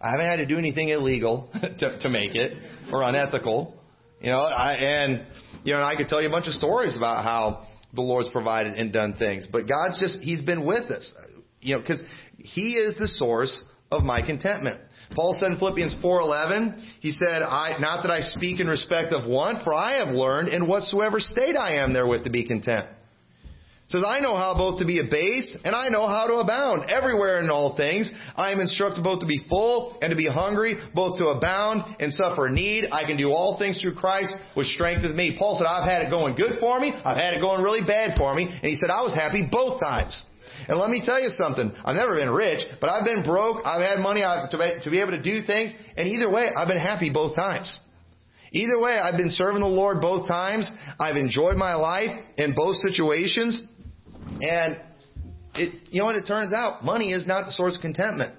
[0.00, 2.56] I haven't had to do anything illegal to, to make it
[2.92, 3.74] or unethical.
[4.20, 5.26] You know, I, and
[5.64, 8.28] you know, and I could tell you a bunch of stories about how the Lord's
[8.28, 9.48] provided and done things.
[9.50, 11.12] But God's just He's been with us.
[11.60, 12.02] You know, because
[12.36, 14.80] He is the source of my contentment.
[15.14, 19.26] Paul said in Philippians 4:11, he said, "I not that I speak in respect of
[19.26, 22.88] want, for I have learned in whatsoever state I am therewith to be content."
[23.88, 26.90] Says, I know how both to be abased and I know how to abound.
[26.90, 30.76] Everywhere in all things, I am instructed both to be full and to be hungry,
[30.94, 32.88] both to abound and suffer need.
[32.92, 35.36] I can do all things through Christ, which strengthens me.
[35.38, 36.92] Paul said, I've had it going good for me.
[36.92, 38.44] I've had it going really bad for me.
[38.44, 40.22] And he said, I was happy both times.
[40.68, 41.72] And let me tell you something.
[41.84, 43.64] I've never been rich, but I've been broke.
[43.64, 45.72] I've had money to be able to do things.
[45.96, 47.78] And either way, I've been happy both times.
[48.52, 50.70] Either way, I've been serving the Lord both times.
[50.98, 53.62] I've enjoyed my life in both situations.
[54.40, 54.80] And
[55.54, 56.84] it, you know what it turns out?
[56.84, 58.34] Money is not the source of contentment.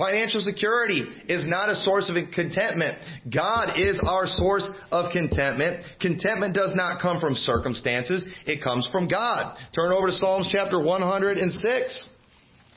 [0.00, 2.96] Financial security is not a source of contentment.
[3.30, 5.84] God is our source of contentment.
[6.00, 8.24] Contentment does not come from circumstances.
[8.46, 9.58] It comes from God.
[9.74, 12.08] Turn over to Psalms chapter 106.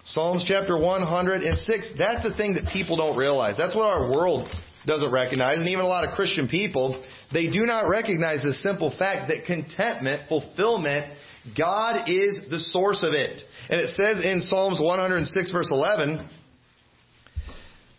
[0.04, 1.92] Psalms chapter 106.
[1.98, 3.56] That's the thing that people don't realize.
[3.58, 4.50] That's what our world
[4.86, 5.60] doesn't recognize.
[5.60, 9.46] And even a lot of Christian people, they do not recognize the simple fact that
[9.46, 11.14] contentment, fulfillment,
[11.58, 13.42] God is the source of it.
[13.70, 16.30] And it says in Psalms 106 verse 11,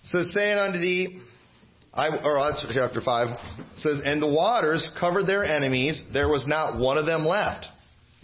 [0.05, 1.21] says, saying unto thee,
[1.93, 3.39] I, or that's chapter 5,
[3.77, 7.67] says, and the waters covered their enemies, there was not one of them left.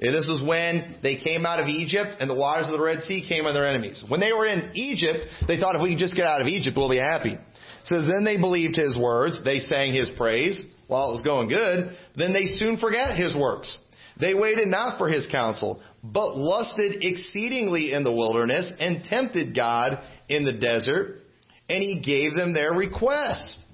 [0.00, 3.02] And this was when they came out of Egypt and the waters of the Red
[3.02, 4.02] Sea came on their enemies.
[4.08, 6.76] When they were in Egypt, they thought if we can just get out of Egypt,
[6.76, 7.36] we'll be happy.
[7.84, 9.42] Says then they believed his words.
[9.44, 11.96] They sang his praise while it was going good.
[12.16, 13.78] Then they soon forgot his works.
[14.20, 19.98] They waited not for his counsel, but lusted exceedingly in the wilderness and tempted God
[20.28, 21.22] in the desert.
[21.68, 23.64] And he gave them their request.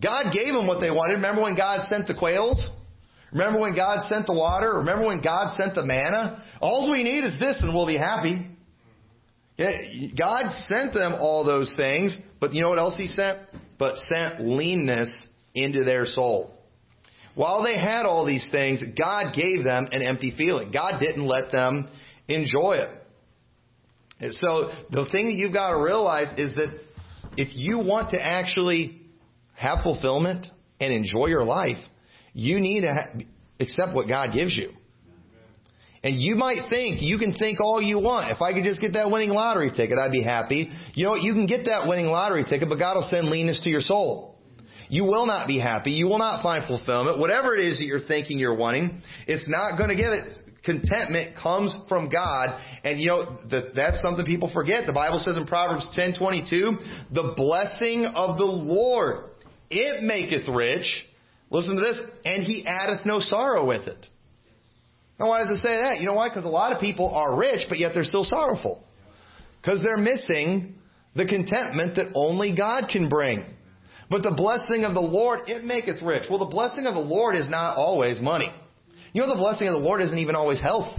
[0.00, 1.14] God gave them what they wanted.
[1.14, 2.70] Remember when God sent the quails?
[3.32, 4.74] Remember when God sent the water?
[4.78, 6.44] Remember when God sent the manna?
[6.60, 8.50] All we need is this and we'll be happy.
[9.58, 13.38] God sent them all those things, but you know what else He sent?
[13.78, 16.55] But sent leanness into their soul.
[17.36, 20.72] While they had all these things, God gave them an empty feeling.
[20.72, 21.86] God didn't let them
[22.28, 22.90] enjoy it.
[24.18, 26.80] And so the thing that you've got to realize is that
[27.36, 29.02] if you want to actually
[29.54, 30.46] have fulfillment
[30.80, 31.76] and enjoy your life,
[32.32, 33.20] you need to ha-
[33.60, 34.72] accept what God gives you.
[36.02, 38.30] And you might think, you can think all you want.
[38.30, 40.70] If I could just get that winning lottery ticket, I'd be happy.
[40.94, 41.22] You know what?
[41.22, 44.35] You can get that winning lottery ticket, but God will send leanness to your soul.
[44.88, 45.92] You will not be happy.
[45.92, 47.18] You will not find fulfillment.
[47.18, 50.32] Whatever it is that you're thinking you're wanting, it's not going to give it.
[50.64, 52.60] Contentment comes from God.
[52.84, 54.86] And you know, that, that's something people forget.
[54.86, 59.30] The Bible says in Proverbs 10:22, the blessing of the Lord,
[59.70, 61.04] it maketh rich.
[61.50, 64.06] Listen to this, and he addeth no sorrow with it.
[65.18, 66.00] Now, why does it say that?
[66.00, 66.28] You know why?
[66.28, 68.84] Because a lot of people are rich, but yet they're still sorrowful.
[69.60, 70.74] Because they're missing
[71.14, 73.44] the contentment that only God can bring.
[74.08, 76.24] But the blessing of the Lord, it maketh rich.
[76.30, 78.52] Well, the blessing of the Lord is not always money.
[79.12, 80.96] You know, the blessing of the Lord isn't even always health.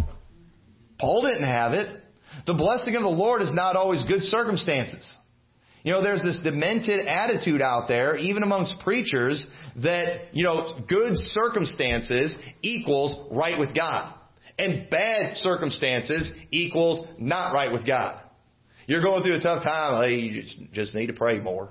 [0.99, 2.01] Paul didn't have it.
[2.45, 5.09] The blessing of the Lord is not always good circumstances.
[5.83, 9.47] You know, there's this demented attitude out there, even amongst preachers,
[9.83, 14.13] that, you know, good circumstances equals right with God.
[14.59, 18.21] And bad circumstances equals not right with God.
[18.87, 21.69] You're going through a tough time, hey, you just, just need to pray more.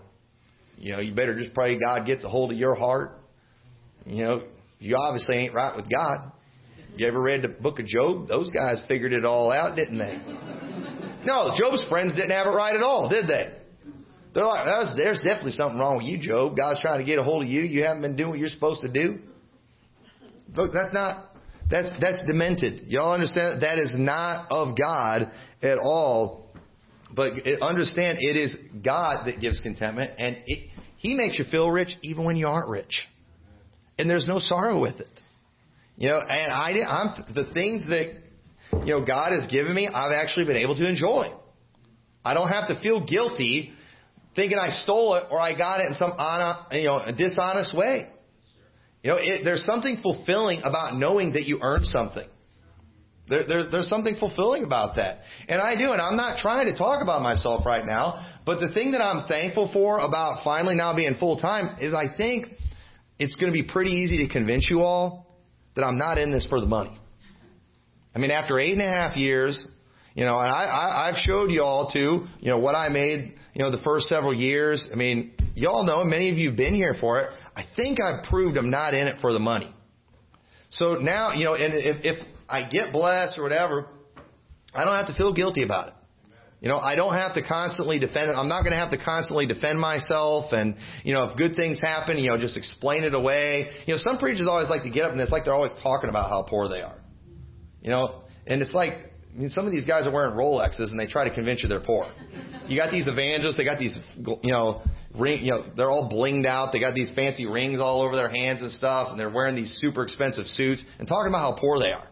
[0.76, 3.18] You know, you better just pray God gets a hold of your heart.
[4.04, 4.42] You know,
[4.78, 6.32] you obviously ain't right with God.
[6.96, 8.28] You ever read the book of Job?
[8.28, 10.18] Those guys figured it all out, didn't they?
[11.24, 13.52] No, Job's friends didn't have it right at all, did they?
[14.32, 16.56] They're like, there's definitely something wrong with you, Job.
[16.56, 17.62] God's trying to get a hold of you.
[17.62, 19.18] You haven't been doing what you're supposed to do.
[20.54, 21.34] Look, that's not,
[21.70, 22.82] that's, that's demented.
[22.86, 23.62] Y'all understand?
[23.62, 25.30] That is not of God
[25.62, 26.45] at all.
[27.16, 31.96] But understand, it is God that gives contentment, and it, He makes you feel rich
[32.02, 33.08] even when you aren't rich.
[33.98, 35.08] And there's no sorrow with it.
[35.96, 38.12] You know, and I, I'm, the things that,
[38.84, 41.28] you know, God has given me, I've actually been able to enjoy.
[42.22, 43.72] I don't have to feel guilty
[44.34, 46.12] thinking I stole it or I got it in some
[46.72, 48.10] you know, dishonest way.
[49.02, 52.28] You know, it, there's something fulfilling about knowing that you earned something.
[53.28, 55.20] There, there, there's something fulfilling about that.
[55.48, 58.72] And I do, and I'm not trying to talk about myself right now, but the
[58.72, 62.46] thing that I'm thankful for about finally now being full time is I think
[63.18, 65.26] it's going to be pretty easy to convince you all
[65.74, 66.96] that I'm not in this for the money.
[68.14, 69.66] I mean, after eight and a half years,
[70.14, 73.36] you know, and I, I, I've showed you all too, you know, what I made
[73.56, 74.86] you know, the first several years.
[74.92, 77.30] I mean, y'all know, many of you have been here for it.
[77.56, 79.74] I think I've proved I'm not in it for the money.
[80.68, 83.88] So now, you know, and if, if I get blessed or whatever,
[84.74, 85.94] I don't have to feel guilty about it.
[86.60, 88.32] You know, I don't have to constantly defend it.
[88.32, 90.52] I'm not going to have to constantly defend myself.
[90.52, 93.68] And, you know, if good things happen, you know, just explain it away.
[93.86, 96.08] You know, some preachers always like to get up and it's like they're always talking
[96.08, 96.96] about how poor they are.
[97.82, 100.98] You know, and it's like, I mean, some of these guys are wearing Rolexes and
[100.98, 102.10] they try to convince you they're poor.
[102.66, 104.82] You got these evangelists, they got these, you know,
[105.14, 106.72] ring, you know, they're all blinged out.
[106.72, 109.78] They got these fancy rings all over their hands and stuff, and they're wearing these
[109.78, 112.08] super expensive suits and talking about how poor they are.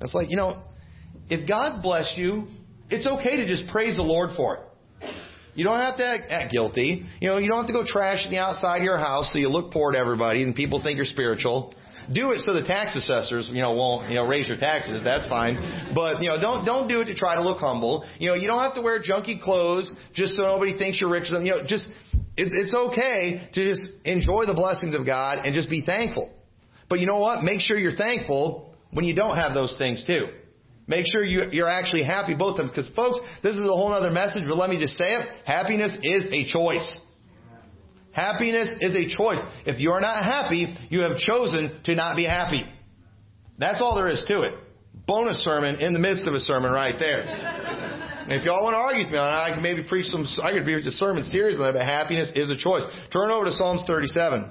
[0.00, 0.62] It's like, you know,
[1.28, 2.48] if God's blessed you,
[2.90, 4.60] it's okay to just praise the Lord for it.
[5.54, 7.06] You don't have to act, act guilty.
[7.20, 9.48] You know, you don't have to go trashing the outside of your house so you
[9.48, 11.74] look poor to everybody and people think you're spiritual.
[12.12, 15.00] Do it so the tax assessors, you know, won't, you know, raise your taxes.
[15.04, 15.92] That's fine.
[15.94, 18.04] But, you know, don't, don't do it to try to look humble.
[18.18, 21.32] You know, you don't have to wear junky clothes just so nobody thinks you're richer
[21.34, 21.88] than, you know, just,
[22.36, 26.30] it's, it's okay to just enjoy the blessings of God and just be thankful.
[26.90, 27.42] But you know what?
[27.42, 30.28] Make sure you're thankful when you don't have those things too.
[30.86, 32.68] Make sure you, you're actually happy both of them.
[32.68, 35.28] Because folks, this is a whole other message, but let me just say it.
[35.44, 36.98] Happiness is a choice.
[38.12, 39.40] Happiness is a choice.
[39.66, 42.64] If you are not happy, you have chosen to not be happy.
[43.58, 44.54] That's all there is to it.
[45.06, 47.20] Bonus sermon in the midst of a sermon right there.
[47.20, 50.24] And if y'all want to argue with me on it, I can maybe preach some,
[50.42, 52.84] I could preach a sermon series on that, but happiness is a choice.
[53.12, 54.50] Turn over to Psalms 37.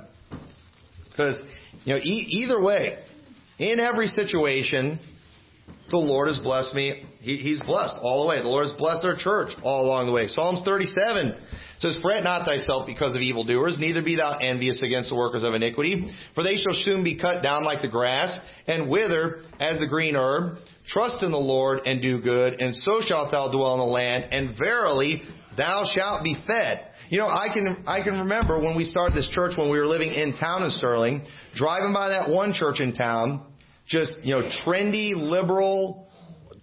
[1.10, 1.42] Because,
[1.86, 2.98] you know, e- either way,
[3.60, 5.00] in every situation,
[5.90, 7.06] The Lord has blessed me.
[7.20, 8.42] He, he's blessed all the way.
[8.42, 10.28] The Lord has blessed our church all along the way.
[10.28, 11.36] Psalms 37
[11.80, 15.54] says, Fret not thyself because of evildoers, neither be thou envious against the workers of
[15.54, 18.38] iniquity, for they shall soon be cut down like the grass,
[18.68, 20.58] and wither as the green herb.
[20.88, 24.26] Trust in the Lord and do good, and so shalt thou dwell in the land,
[24.32, 25.22] and verily
[25.56, 26.88] thou shalt be fed.
[27.14, 29.86] You know, I can I can remember when we started this church when we were
[29.86, 31.22] living in town in Sterling,
[31.54, 33.46] driving by that one church in town,
[33.86, 36.10] just you know, trendy, liberal,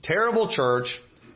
[0.03, 0.87] terrible church,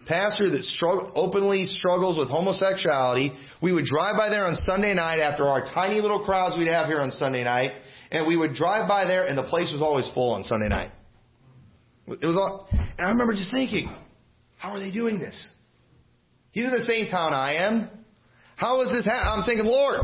[0.07, 3.33] pastor that struggle, openly struggles with homosexuality.
[3.62, 6.88] We would drive by there on Sunday night after our tiny little crowds we'd have
[6.88, 7.70] here on Sunday night,
[8.11, 10.90] and we would drive by there, and the place was always full on Sunday night.
[12.09, 13.94] It was all, and I remember just thinking,
[14.59, 15.53] how are they doing this?
[16.50, 18.04] He's in the same town I am.
[18.57, 19.07] How is this?
[19.07, 20.01] Ha- I'm thinking, Lord,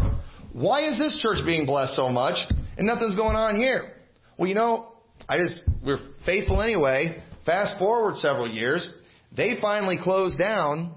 [0.53, 2.37] why is this church being blessed so much
[2.77, 3.93] and nothing's going on here?
[4.37, 4.93] Well, you know,
[5.29, 7.23] I just we're faithful anyway.
[7.47, 8.89] Fast forward several years,
[9.37, 10.95] they finally closed down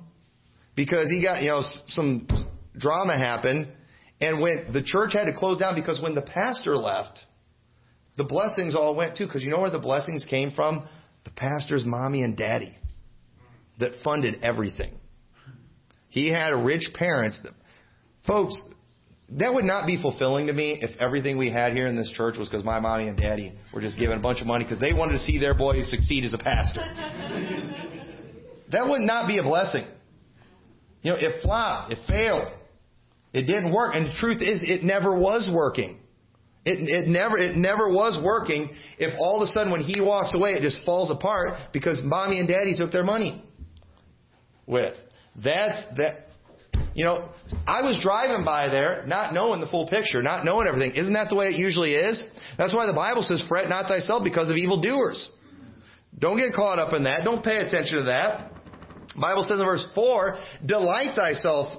[0.76, 2.28] because he got you know some
[2.78, 3.70] drama happened,
[4.20, 7.20] and when the church had to close down because when the pastor left,
[8.18, 9.26] the blessings all went too.
[9.26, 10.88] Because you know where the blessings came from?
[11.26, 12.78] The pastor's mommy and daddy
[13.80, 14.94] that funded everything.
[16.14, 17.42] He had rich parents.
[18.28, 18.56] Folks,
[19.32, 22.38] that would not be fulfilling to me if everything we had here in this church
[22.38, 24.94] was because my mommy and daddy were just giving a bunch of money because they
[24.94, 26.82] wanted to see their boy succeed as a pastor.
[28.72, 29.88] that would not be a blessing.
[31.02, 32.54] You know, it flopped, it failed,
[33.34, 36.00] it didn't work, and the truth is, it never was working.
[36.64, 38.70] It, it never, it never was working.
[39.00, 42.38] If all of a sudden when he walks away, it just falls apart because mommy
[42.38, 43.44] and daddy took their money
[44.68, 44.94] with.
[45.36, 46.28] That's that.
[46.96, 47.30] You know,
[47.66, 50.94] I was driving by there, not knowing the full picture, not knowing everything.
[50.96, 52.24] Isn't that the way it usually is?
[52.58, 55.30] That's why the Bible says, "Fret not thyself because of evil doers."
[56.18, 57.24] Don't get caught up in that.
[57.24, 58.52] Don't pay attention to that.
[59.20, 61.76] Bible says in verse four, "Delight thyself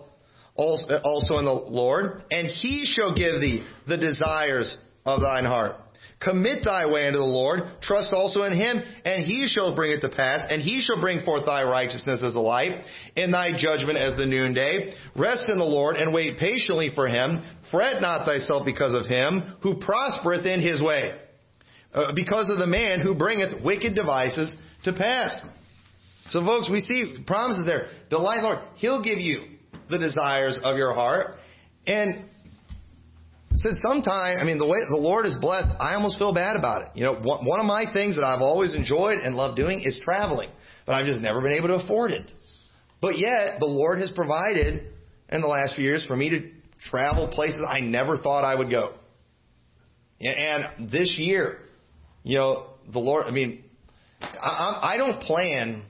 [0.56, 5.76] also in the Lord, and He shall give thee the desires of thine heart."
[6.24, 10.00] Commit thy way unto the Lord, trust also in him, and he shall bring it
[10.00, 12.82] to pass, and he shall bring forth thy righteousness as the light,
[13.16, 14.94] and thy judgment as the noonday.
[15.14, 17.44] Rest in the Lord, and wait patiently for him.
[17.70, 21.12] Fret not thyself because of him, who prospereth in his way,
[21.92, 25.40] uh, because of the man who bringeth wicked devices to pass.
[26.30, 27.88] So folks, we see promises there.
[28.08, 28.60] Delight Lord.
[28.76, 29.42] He'll give you
[29.90, 31.36] the desires of your heart.
[31.86, 32.24] And
[33.54, 36.82] said sometime, I mean, the way the Lord is blessed, I almost feel bad about
[36.82, 36.88] it.
[36.94, 40.50] You know, one of my things that I've always enjoyed and loved doing is traveling,
[40.86, 42.30] but I've just never been able to afford it.
[43.00, 44.82] But yet, the Lord has provided
[45.28, 46.50] in the last few years for me to
[46.90, 48.94] travel places I never thought I would go.
[50.20, 51.58] And this year,
[52.22, 53.64] you know, the Lord, I mean,
[54.20, 55.84] I, I don't plan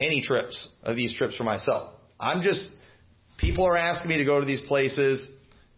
[0.00, 1.94] any trips of these trips for myself.
[2.18, 2.70] I'm just,
[3.38, 5.26] people are asking me to go to these places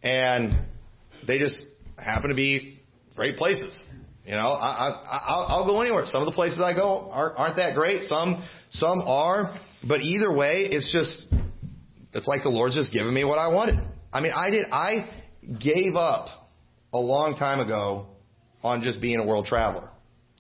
[0.03, 0.67] and
[1.27, 1.57] they just
[1.97, 2.81] happen to be
[3.17, 3.85] great places.
[4.25, 6.05] You know, I, I, I'll go anywhere.
[6.07, 8.03] Some of the places I go aren't, aren't that great.
[8.05, 9.59] Some, some are.
[9.87, 11.27] But either way, it's just,
[12.13, 13.81] it's like the Lord's just giving me what I wanted.
[14.13, 15.11] I mean, I did, I
[15.61, 16.29] gave up
[16.93, 18.07] a long time ago
[18.63, 19.89] on just being a world traveler.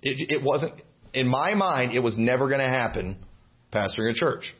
[0.00, 0.80] It, it wasn't,
[1.12, 3.24] in my mind, it was never going to happen
[3.72, 4.54] pastoring a church.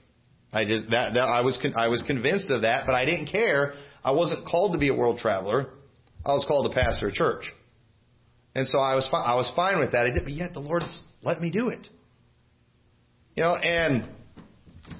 [0.52, 3.74] I just, that, that, I was, I was convinced of that, but I didn't care.
[4.04, 5.70] I wasn't called to be a world traveler.
[6.24, 7.44] I was called to pastor a church.
[8.54, 10.06] And so I was fine, I was fine with that.
[10.06, 10.82] I did, but yet the Lord
[11.22, 11.86] let me do it.
[13.34, 14.08] You know, and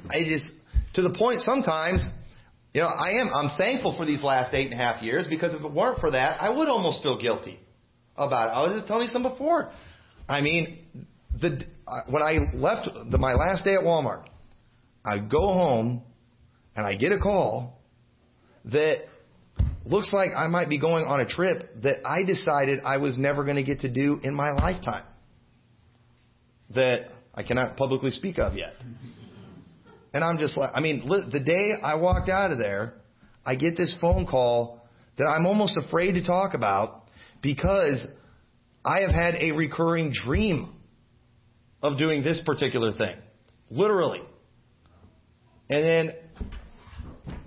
[0.09, 0.51] I just
[0.95, 2.09] to the point sometimes,
[2.73, 5.55] you know, I am I'm thankful for these last eight and a half years because
[5.55, 7.61] if it weren't for that, I would almost feel guilty
[8.17, 8.53] about it.
[8.53, 9.71] I was just telling you some before.
[10.29, 10.79] I mean,
[11.41, 14.25] the uh, when I left the, my last day at Walmart,
[15.05, 16.03] I go home
[16.75, 17.79] and I get a call
[18.67, 19.05] that
[19.85, 23.45] looks like I might be going on a trip that I decided I was never
[23.45, 25.05] going to get to do in my lifetime.
[26.75, 28.75] That I cannot publicly speak of yet.
[30.15, 32.95] And I'm just like, I mean, the day I walked out of there,
[33.45, 34.81] I get this phone call
[35.17, 37.05] that I'm almost afraid to talk about
[37.43, 38.07] because
[38.85, 40.75] I have had a recurring dream
[41.83, 43.17] of doing this particular thing.
[43.71, 44.23] Literally.
[45.69, 46.15] And then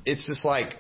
[0.05, 0.73] it's just like,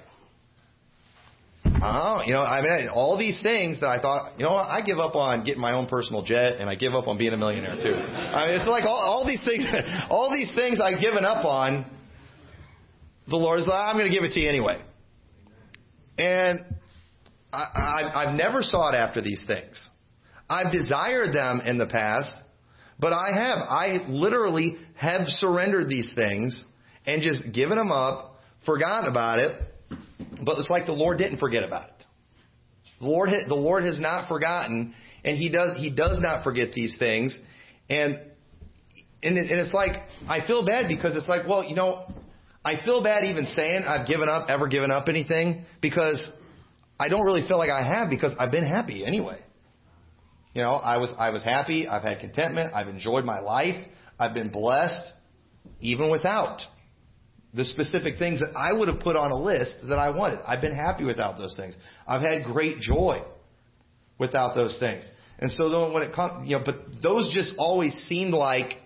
[1.81, 4.97] Oh, you know, I mean, all these things that I thought, you know I give
[4.97, 7.75] up on getting my own personal jet, and I give up on being a millionaire
[7.75, 7.93] too.
[7.93, 9.65] I mean, it's like all, all these things,
[10.09, 11.91] all these things I've given up on.
[13.27, 14.79] The Lord is like, I'm going to give it to you anyway.
[16.17, 16.59] And
[17.51, 19.89] I, I, I've never sought after these things.
[20.47, 22.31] I've desired them in the past,
[22.99, 23.57] But I have.
[23.57, 26.63] I literally have surrendered these things
[27.05, 29.59] and just given them up, forgotten about it.
[30.43, 32.05] But it's like the Lord didn't forget about it.
[32.99, 36.95] The Lord, the Lord has not forgotten, and He does, He does not forget these
[36.97, 37.37] things.
[37.89, 38.19] And,
[39.21, 42.11] and, it, and it's like, I feel bad because it's like, well, you know,
[42.63, 46.29] I feel bad even saying I've given up, ever given up anything, because
[46.99, 49.39] I don't really feel like I have because I've been happy anyway.
[50.53, 51.87] You know, I was, I was happy.
[51.87, 52.73] I've had contentment.
[52.73, 53.75] I've enjoyed my life.
[54.17, 55.11] I've been blessed
[55.81, 56.61] even without
[57.55, 60.39] the specific things that I would have put on a list that I wanted.
[60.45, 61.73] I've been happy without those things.
[62.05, 63.23] I've had great joy
[64.19, 65.05] without those things.
[65.39, 68.77] And so then when it comes, you know, but those just always seemed like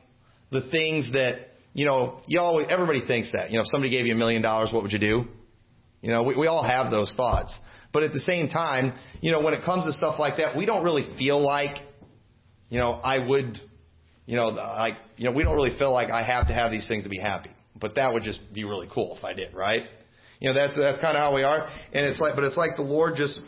[0.52, 3.50] the things that, you know, you always, everybody thinks that.
[3.50, 5.26] You know, if somebody gave you a million dollars, what would you do?
[6.02, 7.58] You know, we, we all have those thoughts.
[7.92, 10.66] But at the same time, you know, when it comes to stuff like that, we
[10.66, 11.78] don't really feel like,
[12.70, 13.58] you know, I would,
[14.28, 16.88] you know, like, you know, we don't really feel like I have to have these
[16.88, 17.50] things to be happy.
[17.80, 19.84] But that would just be really cool if I did, right?
[20.40, 21.70] You know, that's that's kind of how we are.
[21.94, 23.40] And it's like, but it's like the Lord just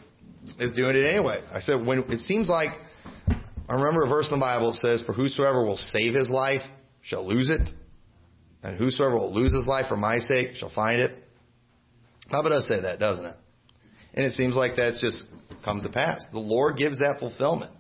[0.59, 1.41] is doing it anyway.
[1.53, 2.71] I said when it seems like
[3.69, 6.61] I remember a verse in the Bible says, "For whosoever will save his life
[7.01, 7.69] shall lose it,
[8.63, 11.11] and whosoever will lose his life for my sake shall find it."
[12.29, 13.35] How about us say that, doesn't it?
[14.13, 15.25] And it seems like that's just
[15.63, 16.25] comes to pass.
[16.31, 17.71] The Lord gives that fulfillment.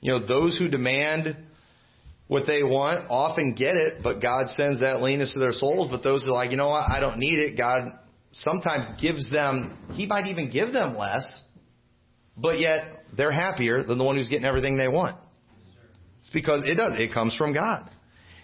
[0.00, 1.36] You know, those who demand
[2.28, 5.88] what they want often get it, but God sends that leanness to their souls.
[5.90, 7.88] But those who are like, you know what, I don't need it, God
[8.32, 11.24] sometimes gives them, He might even give them less,
[12.36, 12.84] but yet
[13.16, 15.18] they're happier than the one who's getting everything they want.
[16.20, 17.90] It's because it does, it comes from God.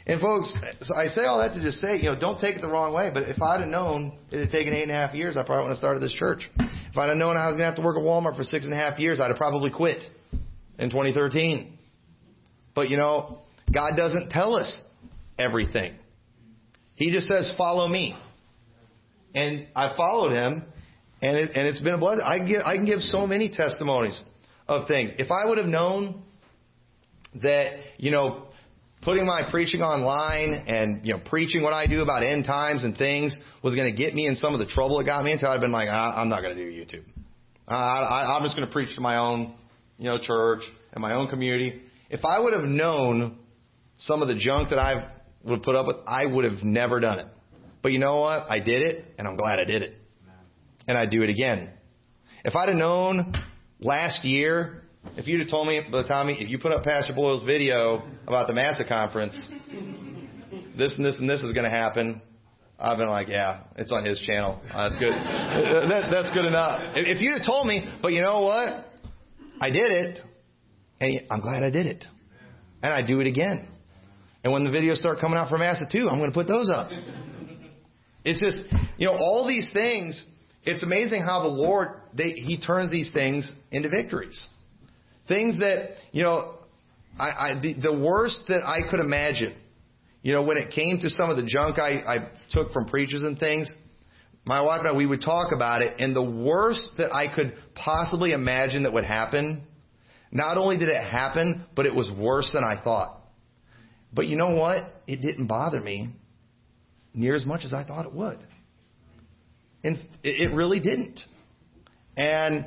[0.07, 2.61] And folks, so I say all that to just say, you know, don't take it
[2.61, 5.15] the wrong way, but if I'd have known it had taken eight and a half
[5.15, 6.51] years, I probably wouldn't have started this church.
[6.59, 8.65] If I'd have known I was going to have to work at Walmart for six
[8.65, 10.05] and a half years, I'd have probably quit
[10.79, 11.79] in 2013.
[12.75, 14.81] But you know, God doesn't tell us
[15.39, 15.95] everything.
[16.95, 18.17] He just says, follow me.
[19.35, 20.65] And I followed him,
[21.21, 22.25] and, it, and it's been a blessing.
[22.25, 24.21] I, give, I can give so many testimonies
[24.69, 25.13] of things.
[25.19, 26.23] If I would have known
[27.43, 28.47] that, you know,
[29.03, 32.97] putting my preaching online and, you know, preaching what I do about end times and
[32.97, 35.49] things was going to get me in some of the trouble it got me into,
[35.49, 37.05] I'd been like, ah, I'm not going to do YouTube.
[37.67, 39.55] Uh, I, I'm just going to preach to my own,
[39.99, 40.63] you know, church
[40.93, 41.83] and my own community.
[42.09, 43.39] If I would have known
[43.99, 45.11] some of the junk that I
[45.45, 47.27] would have put up with, I would have never done it.
[47.83, 48.47] But you know what?
[48.49, 49.95] I did it, and I'm glad I did it.
[50.87, 51.71] And I'd do it again.
[52.45, 53.35] If I'd have known
[53.81, 54.85] last year
[55.17, 58.49] if you'd have told me, Brother Tommy, if you put up Pastor Boyle's video about
[58.49, 59.35] the Massa conference,
[60.77, 62.21] this and this and this is going to happen,
[62.79, 64.61] I've been like, yeah, it's on his channel.
[64.73, 65.13] Uh, that's good.
[65.13, 66.83] that, that's good enough.
[66.97, 68.87] If you'd have told me, but you know what?
[69.61, 70.19] I did it,
[71.01, 72.05] and I'm glad I did it.
[72.83, 73.69] And I do it again.
[74.45, 76.71] And when the videos start coming out from Massa too, I'm going to put those
[76.71, 76.91] up.
[78.25, 78.59] It's just,
[78.99, 80.23] you know, all these things,
[80.65, 84.47] it's amazing how the Lord, they, He turns these things into victories.
[85.27, 86.57] Things that, you know,
[87.19, 89.55] I, I, the, the worst that I could imagine,
[90.23, 93.23] you know, when it came to some of the junk I, I took from preachers
[93.23, 93.71] and things,
[94.45, 97.55] my wife and I, we would talk about it, and the worst that I could
[97.75, 99.63] possibly imagine that would happen,
[100.33, 103.24] not only did it happen, but it was worse than I thought.
[104.15, 105.03] But you know what?
[105.07, 106.11] It didn't bother me
[107.13, 108.39] near as much as I thought it would.
[109.83, 111.21] And it really didn't.
[112.17, 112.67] And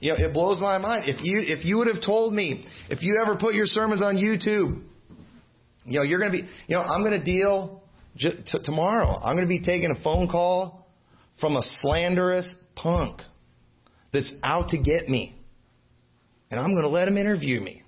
[0.00, 1.04] you know, it blows my mind.
[1.06, 4.16] If you if you would have told me, if you ever put your sermons on
[4.16, 4.82] YouTube,
[5.84, 7.82] you know, you're going to be, you know, I'm going to deal
[8.16, 9.18] j- t- tomorrow.
[9.18, 10.86] I'm going to be taking a phone call
[11.40, 13.22] from a slanderous punk
[14.12, 15.36] that's out to get me,
[16.50, 17.82] and I'm going to let him interview me.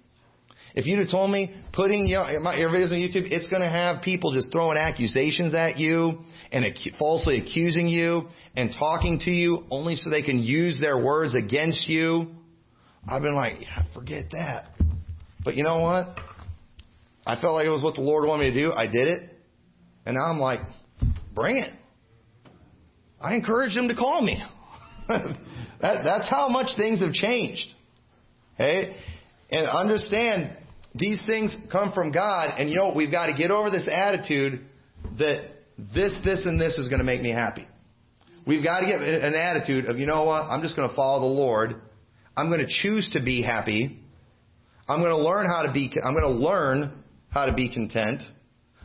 [0.74, 3.68] If you'd have told me putting you know, your videos on YouTube, it's going to
[3.68, 6.20] have people just throwing accusations at you
[6.52, 11.02] and ac- falsely accusing you and talking to you only so they can use their
[11.02, 12.26] words against you.
[13.08, 14.66] I've been like, yeah, forget that.
[15.44, 16.18] But you know what?
[17.26, 18.72] I felt like it was what the Lord wanted me to do.
[18.72, 19.30] I did it.
[20.06, 20.60] And now I'm like,
[21.34, 21.72] bring it.
[23.20, 24.42] I encourage them to call me.
[25.08, 25.36] that,
[25.80, 27.66] that's how much things have changed.
[28.56, 28.96] Hey?
[29.50, 30.56] And understand,
[30.94, 34.60] these things come from God, and you know, we've got to get over this attitude
[35.18, 35.44] that
[35.78, 37.66] this, this, and this is going to make me happy.
[38.46, 41.20] We've got to get an attitude of, you know what, I'm just going to follow
[41.20, 41.80] the Lord.
[42.36, 44.00] I'm going to choose to be happy.
[44.88, 48.22] I'm going to learn how to be, I'm going to learn how to be content.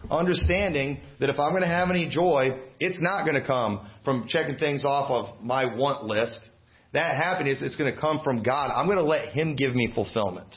[0.09, 4.27] Understanding that if I'm going to have any joy, it's not going to come from
[4.27, 6.47] checking things off of my want list.
[6.93, 8.71] That happiness is going to come from God.
[8.73, 10.53] I'm going to let Him give me fulfillment.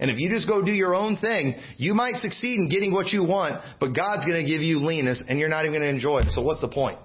[0.00, 3.08] And if you just go do your own thing, you might succeed in getting what
[3.08, 5.94] you want, but God's going to give you leanness and you're not even going to
[5.94, 6.30] enjoy it.
[6.30, 6.98] So what's the point?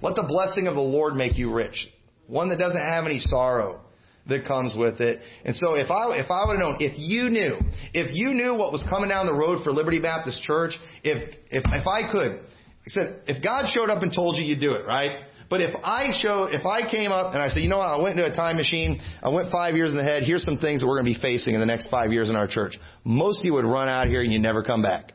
[0.00, 1.88] Let the blessing of the Lord make you rich.
[2.26, 3.80] One that doesn't have any sorrow
[4.28, 5.20] that comes with it.
[5.44, 7.58] And so if I, if I would have known, if you knew,
[7.92, 11.62] if you knew what was coming down the road for Liberty Baptist Church, if, if,
[11.66, 12.40] if I could,
[12.86, 15.24] I said, if God showed up and told you, you'd do it, right?
[15.54, 18.02] But if I show, if I came up and I said, you know what, I
[18.02, 20.80] went into a time machine, I went five years in the head, here's some things
[20.80, 22.76] that we're going to be facing in the next five years in our church.
[23.04, 25.12] Most of you would run out here and you'd never come back.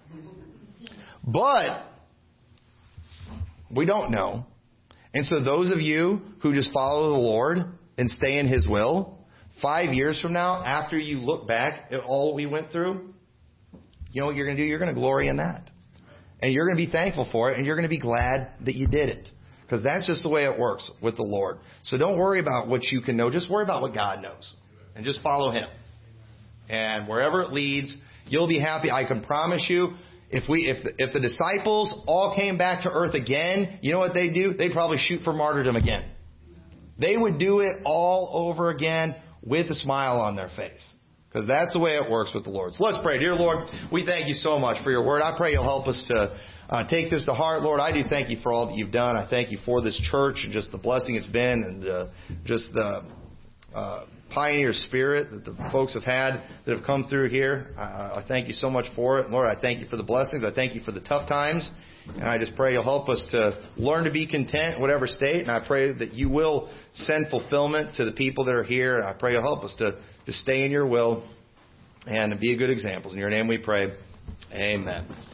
[1.25, 1.83] But,
[3.69, 4.45] we don't know.
[5.13, 7.57] And so those of you who just follow the Lord
[7.97, 9.19] and stay in His will,
[9.61, 13.13] five years from now, after you look back at all we went through,
[14.13, 14.65] you know what you're going to do?
[14.65, 15.69] You're going to glory in that.
[16.41, 18.75] And you're going to be thankful for it, and you're going to be glad that
[18.75, 19.29] you did it.
[19.70, 21.57] Because that's just the way it works with the Lord.
[21.84, 23.30] So don't worry about what you can know.
[23.30, 24.51] Just worry about what God knows.
[24.95, 25.70] And just follow Him.
[26.67, 27.95] And wherever it leads,
[28.26, 28.89] you'll be happy.
[28.89, 29.93] I can promise you,
[30.32, 33.99] if we, if the, if the disciples all came back to earth again, you know
[33.99, 34.53] what they do?
[34.53, 36.09] They'd probably shoot for martyrdom again.
[36.99, 40.93] They would do it all over again with a smile on their face.
[41.32, 42.74] Because that's the way it works with the Lord.
[42.74, 43.20] So let's pray.
[43.20, 45.22] Dear Lord, we thank you so much for your word.
[45.22, 46.39] I pray you'll help us to
[46.70, 47.63] uh, take this to heart.
[47.63, 49.15] Lord, I do thank you for all that you've done.
[49.15, 52.07] I thank you for this church and just the blessing it's been and uh,
[52.45, 53.03] just the
[53.74, 57.74] uh, pioneer spirit that the folks have had that have come through here.
[57.78, 59.32] I, I thank you so much for it.
[59.32, 60.43] Lord, I thank you for the blessings.
[60.43, 61.70] I thank you for the tough times.
[62.05, 65.41] And I just pray you'll help us to learn to be content in whatever state.
[65.41, 68.97] And I pray that you will send fulfillment to the people that are here.
[68.97, 71.28] And I pray you'll help us to, to stay in your will
[72.05, 73.11] and be a good example.
[73.11, 73.95] In your name we pray.
[74.53, 75.28] Amen.